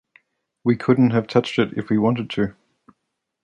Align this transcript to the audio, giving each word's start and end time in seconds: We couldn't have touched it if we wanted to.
We 0.63 0.77
couldn't 0.77 1.11
have 1.11 1.27
touched 1.27 1.59
it 1.59 1.73
if 1.77 1.91
we 1.91 1.99
wanted 1.99 2.31
to. 2.31 2.55